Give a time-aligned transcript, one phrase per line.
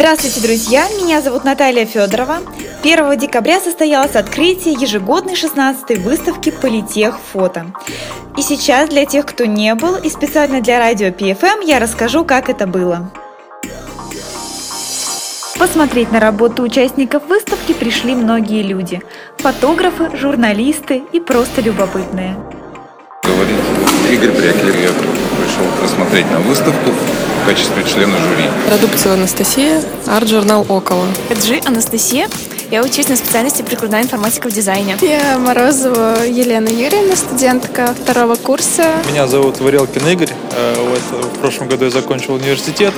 [0.00, 0.86] Здравствуйте, друзья!
[0.90, 2.38] Меня зовут Наталья Федорова.
[2.84, 7.72] 1 декабря состоялось открытие ежегодной 16-й выставки «Политех фото».
[8.36, 12.48] И сейчас для тех, кто не был, и специально для радио PFM я расскажу, как
[12.48, 13.10] это было.
[15.58, 19.02] Посмотреть на работу участников выставки пришли многие люди.
[19.38, 22.36] Фотографы, журналисты и просто любопытные.
[23.24, 23.56] Говорит
[24.12, 24.80] Игорь Брякель.
[24.80, 26.92] Я пришел посмотреть на выставку
[27.48, 28.44] качестве члена жюри.
[28.68, 31.06] Продукция Анастасия, арт-журнал «Около».
[31.32, 32.28] Джи Анастасия.
[32.70, 34.98] Я учусь на специальности прикладная информатика в дизайне.
[35.00, 38.84] Я Морозова Елена Юрьевна, студентка второго курса.
[39.10, 40.28] Меня зовут Варелкин Игорь.
[40.52, 42.92] Э, вот, в прошлом году я закончил университет.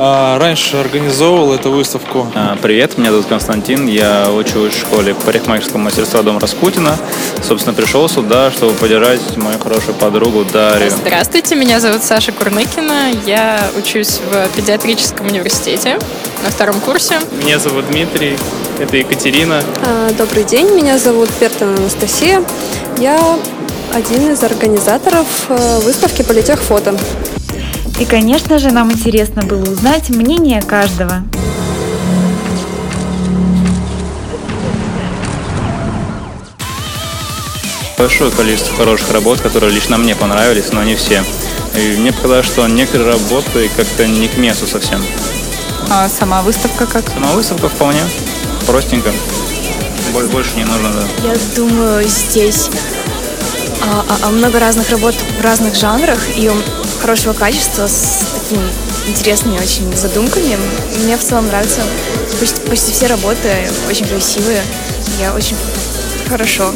[0.00, 2.28] А, раньше организовывал эту выставку.
[2.36, 6.96] А, Привет, меня зовут Константин, я учусь в школе парикмахерского мастерства Дом Раскутина.
[7.42, 10.90] Собственно, пришел сюда, чтобы поддержать мою хорошую подругу Дарью.
[10.90, 13.10] Здравствуйте, меня зовут Саша Курныкина.
[13.26, 15.98] Я учусь в педиатрическом университете
[16.44, 17.18] на втором курсе.
[17.42, 18.38] Меня зовут Дмитрий,
[18.78, 19.64] это Екатерина.
[19.84, 22.44] А, Добрый день, меня зовут Пертина Анастасия.
[22.98, 23.36] Я
[23.92, 26.94] один из организаторов э, выставки «Политех фото».
[27.98, 31.24] И, конечно же, нам интересно было узнать мнение каждого.
[37.96, 41.24] Большое количество хороших работ, которые лично мне понравились, но не все.
[41.74, 45.02] И мне показалось, что некоторые работы как-то не к месту совсем.
[45.90, 47.08] А сама выставка как?
[47.08, 48.00] Сама выставка вполне
[48.66, 49.10] простенько.
[50.12, 51.28] Боль- Больше не нужно, да.
[51.28, 52.70] Я думаю, здесь
[53.82, 56.50] а, а, а, много разных работ в разных жанрах и
[57.00, 58.64] хорошего качества с такими
[59.06, 60.58] интересными очень задумками.
[61.02, 61.82] Мне в целом нравятся
[62.38, 63.48] почти, почти все работы,
[63.88, 64.62] очень красивые.
[65.18, 65.56] Я очень
[66.28, 66.74] хорошо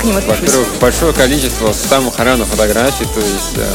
[0.00, 0.48] к ним отношусь.
[0.48, 3.66] Во-первых, большое количество самых разных фотографий, то есть э,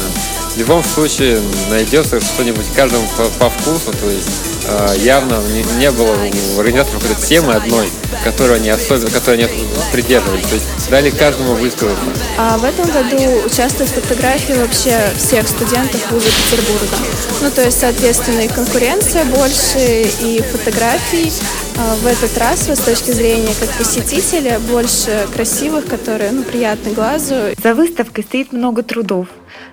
[0.54, 4.49] в любом случае найдется что-нибудь каждому по, по вкусу, то есть
[4.96, 7.88] явно не, не было у организаторов какой-то темы одной,
[8.24, 9.48] которую они особенно, которой они
[9.92, 12.04] придерживались, то есть дали каждому высказаться.
[12.38, 16.96] А в этом году участвуют в фотографии вообще всех студентов вуза Петербурга.
[17.40, 21.32] Ну, то есть, соответственно, и конкуренция больше, и фотографий
[21.76, 26.92] а, в этот раз, вот с точки зрения как посетителя, больше красивых, которые, ну, приятны
[26.92, 27.34] глазу.
[27.62, 29.28] За выставкой стоит много трудов.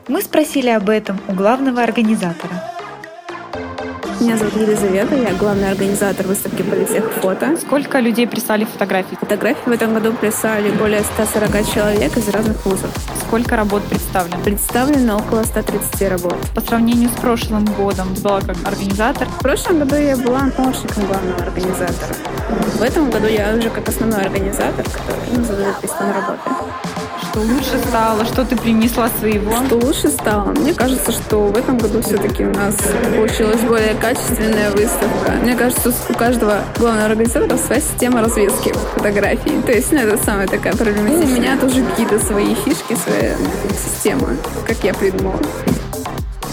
[0.08, 2.64] Мы спросили об этом у главного организатора.
[4.20, 7.56] Меня зовут Елизавета, я главный организатор выставки «Политех фото».
[7.58, 9.16] Сколько людей прислали фотографий?
[9.16, 12.90] Фотографии в этом году прислали более 140 человек из разных вузов.
[13.28, 14.44] Сколько работ представлено?
[14.44, 16.36] Представлено около 130 работ.
[16.56, 19.28] По сравнению с прошлым годом, ты была как организатор.
[19.28, 22.16] В прошлом году я была помощником главного организатора.
[22.80, 26.97] В этом году я уже как основной организатор, который ну, задает план работы.
[27.32, 28.26] Что лучше стало?
[28.26, 29.52] Что ты принесла своего?
[29.66, 30.52] Что лучше стало?
[30.52, 32.76] Мне кажется, что в этом году все-таки у нас
[33.16, 35.34] получилась более качественная выставка.
[35.42, 39.62] Мне кажется, у каждого главного организатора своя система развески фотографий.
[39.66, 41.26] То есть, ну, это самая такая проблематичная.
[41.26, 43.36] У меня тоже какие-то свои фишки, своя
[43.78, 44.30] система,
[44.66, 45.40] как я придумала.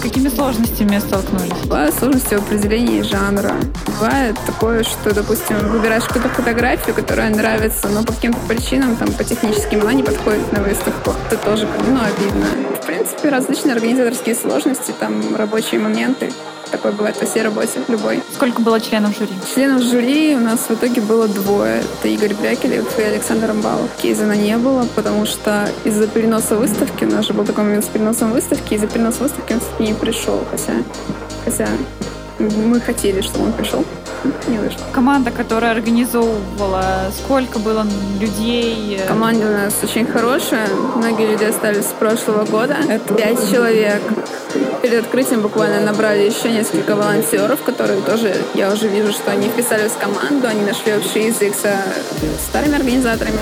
[0.04, 1.64] Какими сложностями столкнулись?
[1.64, 3.54] Бывают сложности в определении жанра.
[3.86, 9.24] Бывает такое, что, допустим, выбираешь какую-то фотографию, которая нравится, но по каким-то причинам, там, по
[9.24, 11.14] техническим, она не подходит на выставку.
[11.30, 12.44] Это тоже, ну, обидно.
[12.82, 16.30] В принципе, различные организаторские сложности, там, рабочие моменты.
[16.74, 18.20] Такое бывает во всей работе, любой.
[18.32, 19.30] Сколько было членов жюри?
[19.54, 21.76] Членов жюри у нас в итоге было двое.
[21.76, 23.88] Это Игорь Брякелев и Александр Амбалов.
[24.02, 27.88] Кейзена не было, потому что из-за переноса выставки, у нас же был такой момент с
[27.88, 30.72] переносом выставки, из-за переноса выставки он не пришел, хотя,
[31.44, 31.68] хотя
[32.40, 33.84] мы хотели, чтобы он пришел.
[34.48, 34.80] Не вышло.
[34.92, 37.86] Команда, которая организовывала, сколько было
[38.18, 39.00] людей?
[39.06, 40.66] Команда у нас очень хорошая.
[40.96, 42.74] Многие люди остались с прошлого года.
[42.88, 44.02] Это пять человек.
[44.84, 49.92] Перед открытием буквально набрали еще несколько волонтеров, которые тоже, я уже вижу, что они вписались
[49.92, 51.78] в команду, они нашли общий язык со
[52.38, 53.38] старыми организаторами.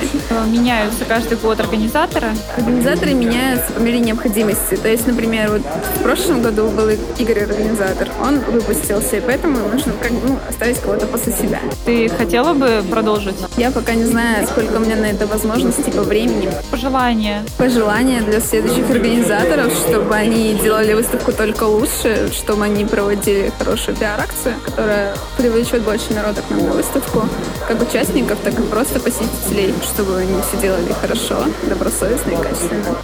[0.46, 2.28] Меняются каждый год организаторы?
[2.56, 4.76] Организаторы меняются по мере необходимости.
[4.76, 5.62] То есть, например, вот
[5.96, 11.06] в прошлом году был Игорь организатор, он выпустился, и поэтому нужно как, ну, оставить кого-то
[11.06, 11.60] после себя.
[11.84, 13.36] Ты хотела бы продолжить?
[13.56, 16.50] Я пока не знаю, сколько у меня на это возможностей по времени.
[16.70, 17.44] Пожелания?
[17.58, 24.54] Пожелания для следующих организаторов, чтобы они делали выставку только лучше, чтобы они проводили хорошую пиар-акцию,
[24.64, 27.28] которая привлечет больше народа к нам на выставку,
[27.66, 32.96] как участников, так и просто посетителей, чтобы они все делали хорошо, добросовестно и качественно.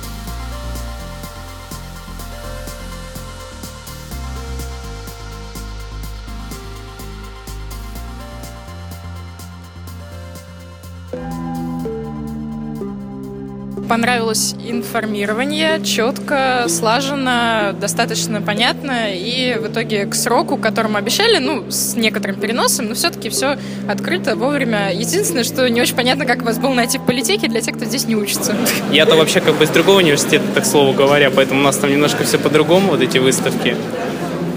[13.89, 21.97] Понравилось информирование, четко, слаженно, достаточно понятно, и в итоге к сроку, которому обещали, ну, с
[21.97, 23.59] некоторым переносом, но все-таки все
[23.89, 24.93] открыто, вовремя.
[24.93, 28.07] Единственное, что не очень понятно, как вас было найти в политеке для тех, кто здесь
[28.07, 28.55] не учится.
[28.93, 32.25] Я-то вообще как бы из другого университета, так слово говоря, поэтому у нас там немножко
[32.25, 33.77] все по-другому, вот эти выставки.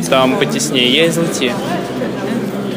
[0.09, 0.91] Там потеснее.
[0.91, 1.51] Я из ЛТ.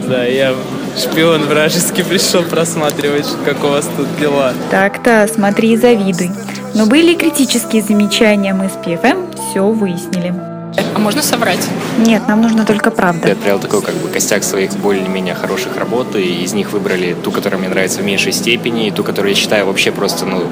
[0.08, 0.54] Да, я
[0.96, 4.52] шпион вражеский пришел просматривать, как у вас тут дела.
[4.70, 6.30] Так-то, смотри и завидуй.
[6.74, 10.34] Но были критические замечания, мы с PFM все выяснили.
[10.94, 11.60] А можно соврать?
[11.98, 13.28] Нет, нам нужна только правда.
[13.28, 17.30] Я отправил такой как бы костяк своих более-менее хороших работ, и из них выбрали ту,
[17.30, 20.44] которая мне нравится в меньшей степени, и ту, которую я считаю вообще просто, ну,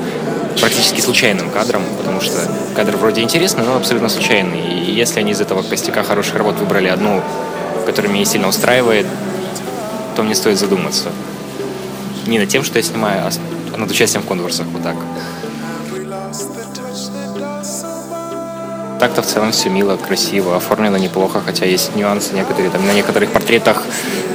[0.60, 2.38] практически случайным кадром, потому что
[2.76, 4.60] кадр вроде интересный, но абсолютно случайный.
[4.60, 7.22] И если они из этого костяка хороших работ выбрали одну,
[7.86, 9.06] которая меня сильно устраивает,
[10.14, 11.10] то мне стоит задуматься.
[12.26, 14.96] Не над тем, что я снимаю, а над участием в конкурсах, вот так.
[19.00, 22.70] Так-то в целом все мило, красиво, оформлено неплохо, хотя есть нюансы некоторые.
[22.70, 23.82] Там на некоторых портретах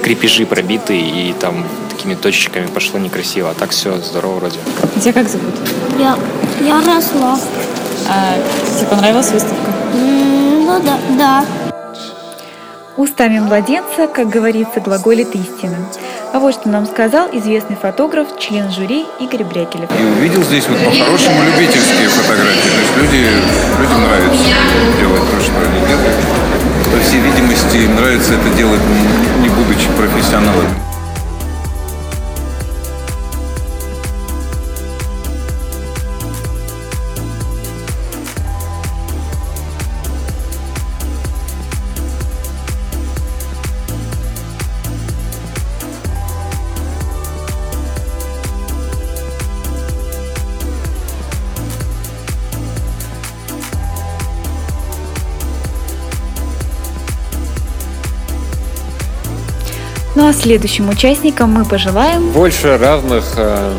[0.04, 3.52] крепежи пробиты, и там такими точечками пошло некрасиво.
[3.52, 4.58] А так все здорово вроде.
[5.02, 5.54] Тебя как зовут?
[5.98, 6.18] Я,
[6.62, 7.40] я росла.
[8.10, 8.36] А
[8.78, 9.72] тебе понравилась выставка?
[9.94, 11.67] Ну да, да.
[12.98, 15.78] Устами младенца, как говорится, глаголит истина.
[16.34, 19.88] А вот что нам сказал известный фотограф, член жюри Игорь Брякелев.
[20.02, 22.70] И увидел здесь вот по-хорошему любительские фотографии.
[22.70, 23.28] То есть люди,
[23.80, 24.44] людям нравится
[25.00, 26.18] делать то, что они делают.
[26.92, 28.82] По всей видимости, им нравится это делать,
[29.44, 30.74] не будучи профессионалами.
[60.18, 63.72] Ну а следующим участникам мы пожелаем Больше равных, э,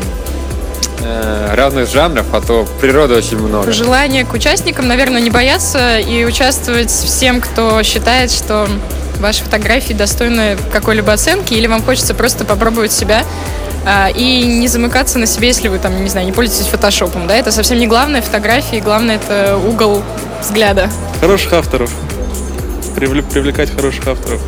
[1.01, 3.69] э, равных жанров, а то природы очень много.
[3.73, 8.69] Желание к участникам, наверное, не бояться и участвовать всем, кто считает, что
[9.19, 13.25] ваши фотографии достойны какой-либо оценки, или вам хочется просто попробовать себя
[13.85, 17.35] а, и не замыкаться на себе, если вы там, не знаю, не пользуетесь фотошопом, да,
[17.35, 20.03] это совсем не главное фотографии, главное это угол
[20.39, 20.89] взгляда.
[21.19, 21.91] Хороших авторов.
[22.95, 24.39] Привле- привлекать хороших авторов.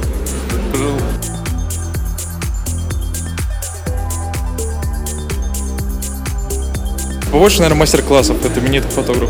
[7.31, 9.29] Побольше, наверное, мастер-классов от именитых фотографов.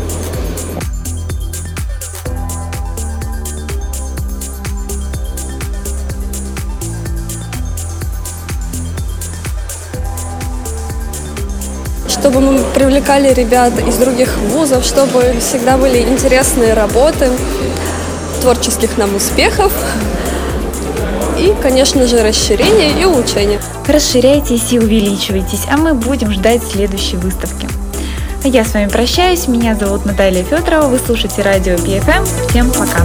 [12.08, 17.30] Чтобы мы привлекали ребят из других вузов, чтобы всегда были интересные работы,
[18.40, 19.72] творческих нам успехов
[21.38, 23.60] и, конечно же, расширение и улучшение.
[23.86, 27.81] расширяйтесь и увеличивайтесь, а мы будем ждать следующей выставки.
[28.44, 29.46] Я с вами прощаюсь.
[29.46, 30.88] Меня зовут Наталья Федорова.
[30.88, 32.18] Вы слушаете радио BFM.
[32.18, 32.48] Эм.
[32.48, 33.02] Всем пока.